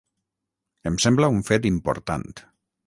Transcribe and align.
Em 0.91 0.97
sembla 1.05 1.31
un 1.37 1.45
fet 1.51 1.69
important. 1.73 2.29